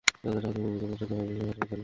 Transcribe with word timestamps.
তাদের 0.23 0.43
আহত 0.45 0.57
কর্মীদের 0.57 0.89
পাঠাতে 0.91 1.13
হবে 1.15 1.31
সেই 1.31 1.47
হাসপাতালে। 1.49 1.79